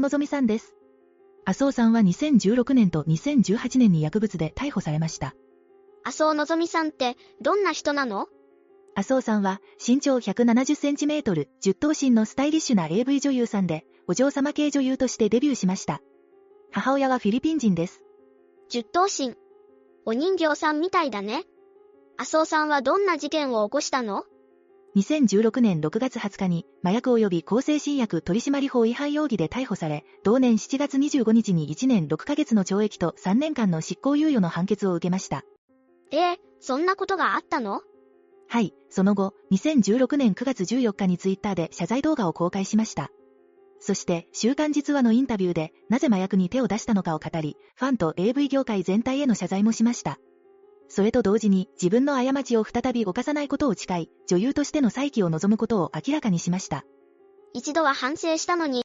[0.00, 0.74] のぞみさんです。
[1.44, 5.34] 麻生さんは2016年と2018年に薬物で逮捕されました。
[6.04, 8.26] 麻生のぞみさんって、どんな人なの？
[8.96, 16.00] 麻生さんは身長170センチメートル、10頭身のスタイリッシュな AV 女優さんで、お嬢様系女優としてデビューしました。
[16.72, 18.02] 母親はフィリピン人です。
[18.68, 19.36] 十頭身。
[20.06, 21.44] お人形さんみたいだね。
[22.16, 24.24] 麻生さんはどんな事件を起こしたの？
[24.96, 35.42] 2016年6月20日に麻薬及び向精神薬取締法違反容疑で逮捕され、同年7月25日に1年6ヶ月の懲役と3年間の執行猶予の判決を受けました。
[36.12, 37.80] ええそんなことがあったの？
[38.48, 43.10] はい、その後、2016年9月14日にツイッターで謝罪動画を公開しました。
[43.80, 50.18] そして、週刊実話のインタビューで、なぜ麻薬に手を出したのかを語り、ファンと AV 業界全体への謝罪もしました。
[50.88, 56.84] それと同時に、自分の過ちを再び犯さないことを誓い、女優としての再起を望むことを明らかにしました。
[57.52, 58.82] 一度は反省したのに、